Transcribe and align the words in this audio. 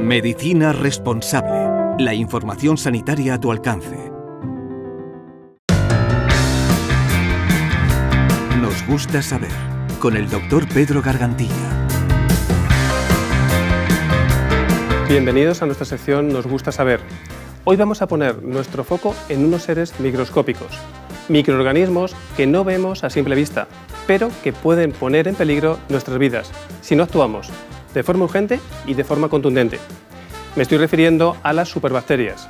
Medicina 0.00 0.72
responsable. 0.72 2.04
La 2.04 2.14
información 2.14 2.76
sanitaria 2.76 3.34
a 3.34 3.40
tu 3.40 3.50
alcance. 3.50 4.10
Nos 8.60 8.86
gusta 8.86 9.22
saber. 9.22 9.50
Con 10.00 10.16
el 10.16 10.28
doctor 10.28 10.66
Pedro 10.68 11.02
Gargantilla. 11.02 11.88
Bienvenidos 15.08 15.62
a 15.62 15.66
nuestra 15.66 15.84
sección 15.84 16.28
Nos 16.32 16.46
gusta 16.46 16.72
saber. 16.72 17.00
Hoy 17.64 17.76
vamos 17.76 18.02
a 18.02 18.08
poner 18.08 18.42
nuestro 18.42 18.82
foco 18.82 19.14
en 19.28 19.44
unos 19.44 19.62
seres 19.62 20.00
microscópicos, 20.00 20.78
microorganismos 21.28 22.14
que 22.36 22.46
no 22.46 22.64
vemos 22.64 23.04
a 23.04 23.10
simple 23.10 23.34
vista, 23.34 23.68
pero 24.06 24.30
que 24.42 24.52
pueden 24.52 24.92
poner 24.92 25.28
en 25.28 25.34
peligro 25.34 25.78
nuestras 25.88 26.18
vidas 26.18 26.50
si 26.80 26.96
no 26.96 27.02
actuamos 27.02 27.48
de 27.94 28.02
forma 28.02 28.24
urgente 28.24 28.60
y 28.86 28.94
de 28.94 29.04
forma 29.04 29.28
contundente. 29.28 29.78
Me 30.56 30.62
estoy 30.62 30.78
refiriendo 30.78 31.36
a 31.42 31.52
las 31.52 31.68
superbacterias. 31.68 32.48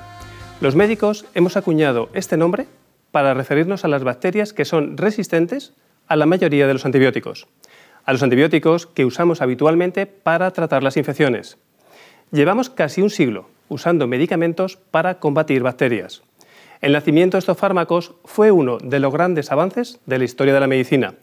Los 0.60 0.76
médicos 0.76 1.24
hemos 1.34 1.56
acuñado 1.56 2.08
este 2.14 2.36
nombre 2.36 2.66
para 3.10 3.34
referirnos 3.34 3.84
a 3.84 3.88
las 3.88 4.04
bacterias 4.04 4.52
que 4.52 4.64
son 4.64 4.96
resistentes 4.96 5.74
a 6.08 6.16
la 6.16 6.26
mayoría 6.26 6.66
de 6.66 6.72
los 6.72 6.84
antibióticos, 6.84 7.48
a 8.04 8.12
los 8.12 8.22
antibióticos 8.22 8.86
que 8.86 9.04
usamos 9.04 9.42
habitualmente 9.42 10.06
para 10.06 10.50
tratar 10.50 10.82
las 10.82 10.96
infecciones. 10.96 11.58
Llevamos 12.30 12.70
casi 12.70 13.02
un 13.02 13.10
siglo 13.10 13.48
usando 13.68 14.06
medicamentos 14.06 14.76
para 14.76 15.18
combatir 15.18 15.62
bacterias. 15.62 16.22
El 16.82 16.94
nacimiento 16.94 17.36
de 17.36 17.38
estos 17.38 17.56
fármacos 17.56 18.16
fue 18.24 18.50
uno 18.50 18.78
de 18.78 18.98
los 18.98 19.12
grandes 19.12 19.52
avances 19.52 20.00
de 20.04 20.18
la 20.18 20.24
historia 20.24 20.52
de 20.52 20.58
la 20.58 20.66
medicina, 20.66 21.14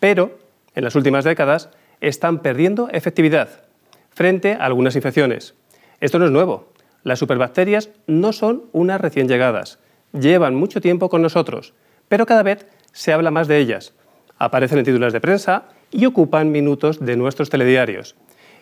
pero 0.00 0.38
en 0.74 0.84
las 0.84 0.94
últimas 0.94 1.22
décadas 1.22 1.68
están 2.00 2.38
perdiendo 2.38 2.88
efectividad 2.90 3.64
frente 4.08 4.54
a 4.54 4.64
algunas 4.64 4.96
infecciones. 4.96 5.54
Esto 6.00 6.18
no 6.18 6.24
es 6.24 6.30
nuevo. 6.30 6.72
Las 7.02 7.18
superbacterias 7.18 7.90
no 8.06 8.32
son 8.32 8.64
unas 8.72 9.02
recién 9.02 9.28
llegadas. 9.28 9.78
Llevan 10.18 10.54
mucho 10.54 10.80
tiempo 10.80 11.10
con 11.10 11.20
nosotros, 11.20 11.74
pero 12.08 12.24
cada 12.24 12.42
vez 12.42 12.66
se 12.92 13.12
habla 13.12 13.30
más 13.30 13.48
de 13.48 13.58
ellas. 13.58 13.92
Aparecen 14.38 14.78
en 14.78 14.86
títulos 14.86 15.12
de 15.12 15.20
prensa 15.20 15.64
y 15.90 16.06
ocupan 16.06 16.50
minutos 16.50 17.04
de 17.04 17.16
nuestros 17.16 17.50
telediarios. 17.50 18.16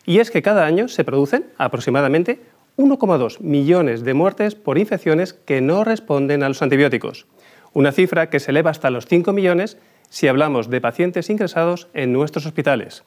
Y 0.04 0.18
es 0.18 0.32
que 0.32 0.42
cada 0.42 0.66
año 0.66 0.88
se 0.88 1.04
producen 1.04 1.46
aproximadamente 1.58 2.40
1,2 2.76 3.40
millones 3.40 4.04
de 4.04 4.14
muertes 4.14 4.54
por 4.54 4.78
infecciones 4.78 5.32
que 5.34 5.60
no 5.60 5.84
responden 5.84 6.42
a 6.42 6.48
los 6.48 6.62
antibióticos, 6.62 7.26
una 7.72 7.92
cifra 7.92 8.30
que 8.30 8.40
se 8.40 8.50
eleva 8.50 8.70
hasta 8.70 8.90
los 8.90 9.06
5 9.06 9.32
millones 9.32 9.78
si 10.08 10.28
hablamos 10.28 10.70
de 10.70 10.80
pacientes 10.80 11.30
ingresados 11.30 11.88
en 11.94 12.12
nuestros 12.12 12.46
hospitales. 12.46 13.04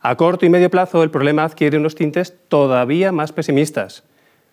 A 0.00 0.16
corto 0.16 0.44
y 0.44 0.48
medio 0.48 0.68
plazo 0.70 1.02
el 1.02 1.10
problema 1.10 1.44
adquiere 1.44 1.78
unos 1.78 1.94
tintes 1.94 2.34
todavía 2.48 3.12
más 3.12 3.32
pesimistas. 3.32 4.02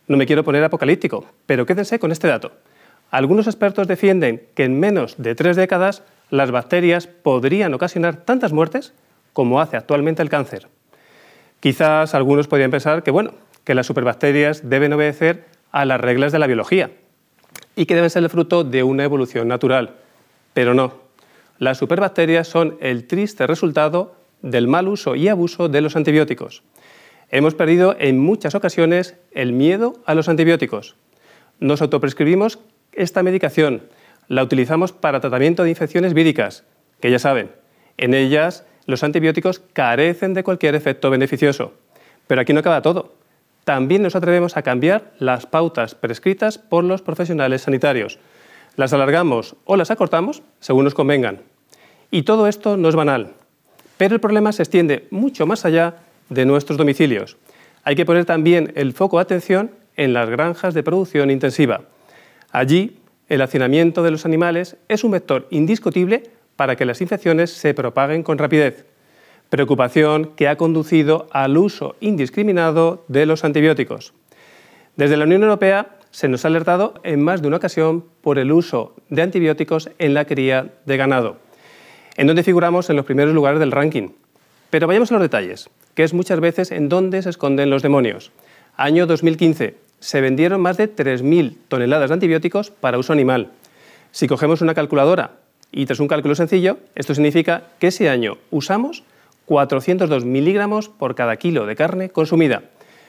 No 0.07 0.15
me 0.15 0.27
quiero 0.27 0.43
poner 0.43 0.63
apocalíptico, 0.63 1.25
pero 1.47 1.65
quédense 1.65 1.97
con 1.97 2.11
este 2.11 2.27
dato. 2.27 2.51
Algunos 3.09 3.47
expertos 3.47 3.87
defienden 3.87 4.43
que 4.53 4.63
en 4.63 4.79
menos 4.79 5.15
de 5.17 5.33
tres 5.33 5.55
décadas 5.55 6.03
las 6.29 6.51
bacterias 6.51 7.07
podrían 7.07 7.73
ocasionar 7.73 8.17
tantas 8.17 8.53
muertes 8.53 8.93
como 9.33 9.59
hace 9.59 9.77
actualmente 9.77 10.21
el 10.21 10.29
cáncer. 10.29 10.67
Quizás 11.59 12.13
algunos 12.13 12.47
podrían 12.47 12.69
pensar 12.69 13.01
que, 13.01 13.09
bueno, 13.09 13.33
que 13.69 13.75
las 13.75 13.85
superbacterias 13.85 14.67
deben 14.67 14.93
obedecer 14.93 15.45
a 15.71 15.85
las 15.85 16.01
reglas 16.01 16.31
de 16.31 16.39
la 16.39 16.47
biología 16.47 16.89
y 17.75 17.85
que 17.85 17.93
deben 17.93 18.09
ser 18.09 18.23
el 18.23 18.29
fruto 18.31 18.63
de 18.63 18.81
una 18.81 19.03
evolución 19.03 19.47
natural. 19.47 19.97
Pero 20.55 20.73
no. 20.73 20.95
Las 21.59 21.77
superbacterias 21.77 22.47
son 22.47 22.77
el 22.81 23.05
triste 23.05 23.45
resultado 23.45 24.15
del 24.41 24.67
mal 24.67 24.87
uso 24.87 25.13
y 25.13 25.27
abuso 25.27 25.69
de 25.69 25.81
los 25.81 25.95
antibióticos. 25.95 26.63
Hemos 27.29 27.53
perdido 27.53 27.95
en 27.99 28.17
muchas 28.17 28.55
ocasiones 28.55 29.17
el 29.33 29.53
miedo 29.53 30.01
a 30.07 30.15
los 30.15 30.29
antibióticos. 30.29 30.95
Nos 31.59 31.83
autoprescribimos 31.83 32.57
esta 32.91 33.21
medicación, 33.21 33.83
la 34.29 34.41
utilizamos 34.41 34.93
para 34.93 35.19
tratamiento 35.19 35.61
de 35.61 35.69
infecciones 35.69 36.15
víricas, 36.15 36.63
que 37.01 37.11
ya 37.11 37.19
saben, 37.19 37.51
en 37.97 38.15
ellas 38.15 38.65
los 38.87 39.03
antibióticos 39.03 39.61
carecen 39.73 40.33
de 40.33 40.43
cualquier 40.43 40.73
efecto 40.73 41.11
beneficioso. 41.11 41.73
Pero 42.25 42.41
aquí 42.41 42.51
no 42.51 42.61
acaba 42.61 42.81
todo. 42.81 43.18
También 43.69 44.01
nos 44.01 44.15
atrevemos 44.15 44.57
a 44.57 44.63
cambiar 44.63 45.11
las 45.19 45.45
pautas 45.45 45.93
prescritas 45.93 46.57
por 46.57 46.83
los 46.83 47.03
profesionales 47.03 47.61
sanitarios. 47.61 48.17
Las 48.75 48.93
alargamos 48.93 49.55
o 49.63 49.75
las 49.75 49.91
acortamos 49.91 50.41
según 50.59 50.85
nos 50.85 50.95
convengan. 50.95 51.41
Y 52.09 52.23
todo 52.23 52.47
esto 52.47 52.77
no 52.77 52.89
es 52.89 52.95
banal. 52.95 53.33
Pero 53.97 54.15
el 54.15 54.21
problema 54.21 54.53
se 54.53 54.63
extiende 54.63 55.05
mucho 55.11 55.45
más 55.45 55.65
allá 55.65 55.97
de 56.29 56.47
nuestros 56.47 56.79
domicilios. 56.79 57.37
Hay 57.83 57.95
que 57.95 58.07
poner 58.07 58.25
también 58.25 58.73
el 58.73 58.91
foco 58.93 59.17
de 59.17 59.21
atención 59.21 59.69
en 59.97 60.13
las 60.13 60.27
granjas 60.31 60.73
de 60.73 60.81
producción 60.81 61.29
intensiva. 61.29 61.81
Allí, 62.51 62.97
el 63.27 63.43
hacinamiento 63.43 64.01
de 64.01 64.09
los 64.09 64.25
animales 64.25 64.77
es 64.87 65.03
un 65.03 65.11
vector 65.11 65.45
indiscutible 65.51 66.23
para 66.55 66.75
que 66.75 66.85
las 66.85 67.01
infecciones 67.01 67.51
se 67.51 67.75
propaguen 67.75 68.23
con 68.23 68.39
rapidez. 68.39 68.87
Preocupación 69.49 70.31
que 70.35 70.47
ha 70.47 70.57
conducido 70.57 71.27
al 71.31 71.57
uso 71.57 71.95
indiscriminado 71.99 73.03
de 73.07 73.25
los 73.25 73.43
antibióticos. 73.43 74.13
Desde 74.95 75.17
la 75.17 75.25
Unión 75.25 75.43
Europea 75.43 75.97
se 76.11 76.27
nos 76.27 76.45
ha 76.45 76.49
alertado 76.49 76.95
en 77.03 77.21
más 77.23 77.41
de 77.41 77.47
una 77.47 77.57
ocasión 77.57 78.05
por 78.21 78.39
el 78.39 78.51
uso 78.51 78.95
de 79.09 79.21
antibióticos 79.21 79.89
en 79.97 80.13
la 80.13 80.25
cría 80.25 80.73
de 80.85 80.97
ganado 80.97 81.49
en 82.19 82.27
donde 82.27 82.43
figuramos 82.43 82.89
en 82.89 82.97
los 82.97 83.05
primeros 83.05 83.33
lugares 83.33 83.61
del 83.61 83.71
ranking. 83.71 84.09
Pero 84.69 84.87
vayamos 84.87 85.09
a 85.09 85.13
los 85.13 85.21
detalles, 85.21 85.69
que 85.95 86.03
es 86.03 86.13
muchas 86.13 86.41
veces 86.41 86.69
en 86.71 86.89
donde 86.89 87.21
se 87.21 87.29
esconden 87.29 87.69
los 87.69 87.81
demonios. 87.81 88.33
Año 88.75 89.07
2015, 89.07 89.77
se 90.01 90.21
vendieron 90.21 90.59
más 90.59 90.75
de 90.75 90.93
3.000 90.93 91.55
toneladas 91.69 92.09
de 92.09 92.15
antibióticos 92.15 92.71
para 92.71 92.97
uso 92.97 93.13
animal. 93.13 93.51
Si 94.11 94.27
cogemos 94.27 94.61
una 94.61 94.73
calculadora 94.73 95.37
y 95.71 95.85
tras 95.85 96.01
un 96.01 96.09
cálculo 96.09 96.35
sencillo, 96.35 96.79
esto 96.93 97.15
significa 97.15 97.63
que 97.79 97.87
ese 97.87 98.09
año 98.09 98.37
usamos 98.51 99.03
402 99.49 100.25
miligramos 100.25 100.89
por 100.89 101.15
cada 101.15 101.35
kilo 101.37 101.65
de 101.65 101.75
carne 101.75 102.11
consumida. 102.11 102.61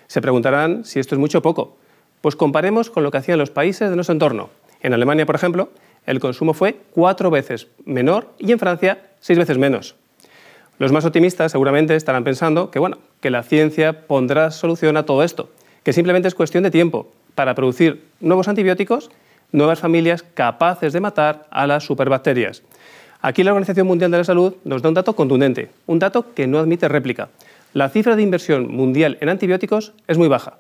Se 0.07 0.23
preguntarán 0.23 0.87
si 0.87 0.99
esto 0.99 1.15
es 1.15 1.19
mucho 1.19 1.41
o 1.41 1.43
poco. 1.43 1.77
Pues 2.23 2.35
comparemos 2.35 2.89
con 2.89 3.03
lo 3.03 3.11
que 3.11 3.19
hacían 3.19 3.39
los 3.39 3.51
países 3.51 3.91
de 3.91 3.95
nuestro 3.95 4.15
entorno. 4.15 4.49
En 4.81 4.95
Alemania, 4.95 5.27
por 5.27 5.35
ejemplo, 5.35 5.69
el 6.07 6.19
consumo 6.19 6.55
fue 6.55 6.81
cuatro 6.93 7.31
veces 7.31 7.67
menor 7.85 8.33
y 8.39 8.53
en 8.53 8.59
Francia 8.59 9.11
seis 9.21 9.39
veces 9.39 9.59
menos. 9.59 9.97
Los 10.79 10.93
más 10.93 11.05
optimistas 11.05 11.53
seguramente 11.53 11.95
estarán 11.95 12.25
pensando 12.25 12.71
que, 12.71 12.79
bueno, 12.79 12.97
que 13.21 13.29
la 13.29 13.43
ciencia 13.43 14.07
pondrá 14.07 14.51
solución 14.51 14.97
a 14.97 15.05
todo 15.05 15.23
esto, 15.23 15.51
que 15.83 15.93
simplemente 15.93 16.29
es 16.29 16.35
cuestión 16.35 16.65
de 16.65 16.71
tiempo 16.71 17.13
para 17.35 17.55
producir 17.55 18.07
nuevos 18.19 18.49
antibióticos, 18.49 19.11
nuevas 19.53 19.81
familias 19.81 20.23
capaces 20.23 20.95
de 20.95 21.01
matar 21.01 21.47
a 21.51 21.67
las 21.67 21.85
superbacterias. 21.85 22.63
Aquí 23.23 23.45
la 23.45 23.53
Organización 23.53 23.87
Mundial 23.87 24.11
de 24.11 24.19
la 24.19 24.25
Salud 24.25 24.55
nos 24.65 24.81
da 24.81 24.89
un 24.89 24.95
dato 24.95 25.15
contundente, 25.15 25.71
un 25.87 25.99
dato 25.99 26.33
que 26.35 26.47
no 26.47 26.59
admite 26.59 26.89
réplica. 26.89 27.29
La 27.75 27.91
cifra 27.91 28.17
de 28.17 28.23
inversión 28.23 28.75
mundial 28.75 29.19
en 29.21 29.29
antibióticos 29.29 29.93
es 30.09 30.17
muy 30.17 30.29
baja, 30.29 30.59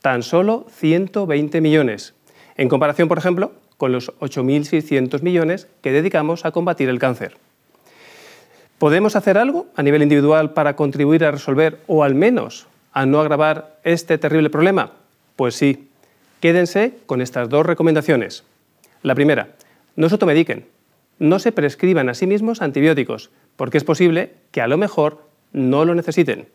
tan 0.00 0.22
solo 0.22 0.66
120 0.70 1.60
millones. 1.60 2.14
En 2.56 2.68
comparación, 2.68 3.06
por 3.06 3.18
ejemplo, 3.18 3.52
con 3.76 3.92
los 3.92 4.12
8.600 4.18 5.20
millones 5.22 5.68
que 5.82 5.92
dedicamos 5.92 6.46
a 6.46 6.52
combatir 6.52 6.88
el 6.88 6.98
cáncer. 6.98 7.36
¿Podemos 8.78 9.14
hacer 9.14 9.36
algo 9.36 9.66
a 9.76 9.82
nivel 9.82 10.02
individual 10.02 10.54
para 10.54 10.76
contribuir 10.76 11.22
a 11.24 11.30
resolver 11.30 11.80
o 11.86 12.02
al 12.02 12.14
menos 12.14 12.66
a 12.94 13.04
no 13.04 13.20
agravar 13.20 13.76
este 13.84 14.16
terrible 14.16 14.48
problema? 14.48 14.92
Pues 15.36 15.54
sí. 15.54 15.88
Quédense 16.40 16.94
con 17.04 17.20
estas 17.20 17.50
dos 17.50 17.66
recomendaciones. 17.66 18.44
La 19.02 19.14
primera, 19.14 19.50
no 19.96 20.08
se 20.08 20.14
automediquen, 20.14 20.64
no 21.20 21.38
se 21.38 21.52
prescriban 21.52 22.08
a 22.08 22.14
sí 22.14 22.26
mismos 22.26 22.62
antibióticos, 22.62 23.30
porque 23.54 23.78
es 23.78 23.84
posible 23.84 24.32
que 24.50 24.60
a 24.60 24.66
lo 24.66 24.76
mejor 24.76 25.22
no 25.52 25.84
lo 25.84 25.94
necesiten. 25.94 26.48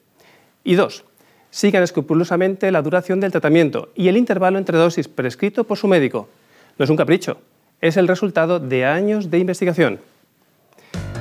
Y 0.63 0.75
dos, 0.75 1.05
sigan 1.51 1.83
escrupulosamente 1.83 2.71
la 2.71 2.81
duración 2.81 3.21
del 3.21 3.31
tratamiento 3.31 3.89
y 3.95 4.09
el 4.09 4.17
intervalo 4.17 4.57
entre 4.57 4.77
dosis 4.77 5.07
prescrito 5.07 5.63
por 5.63 5.77
su 5.77 5.87
médico, 5.87 6.27
no 6.77 6.83
es 6.83 6.89
un 6.89 6.97
capricho, 6.97 7.37
es 7.79 7.95
el 7.95 8.07
resultado 8.07 8.59
de 8.59 8.85
años 8.85 9.29
de 9.29 9.37
investigación. 9.37 9.99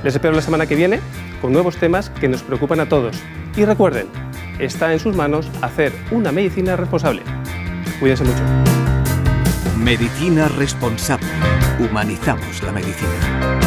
Les 0.02 0.14
espero 0.14 0.34
la 0.34 0.42
semana 0.42 0.66
que 0.66 0.74
viene 0.74 1.00
con 1.40 1.52
nuevos 1.52 1.76
temas 1.76 2.10
que 2.10 2.28
nos 2.28 2.42
preocupan 2.42 2.80
a 2.80 2.88
todos. 2.88 3.16
Y 3.56 3.64
recuerden, 3.64 4.06
está 4.58 4.92
en 4.92 4.98
sus 4.98 5.14
manos 5.14 5.48
hacer 5.62 5.92
una 6.10 6.32
medicina 6.32 6.76
responsable. 6.76 7.22
Cuídense 8.00 8.24
mucho. 8.24 8.42
Medicina 9.78 10.48
responsable. 10.48 11.53
Humanizamos 11.78 12.62
la 12.62 12.72
medicina. 12.72 13.63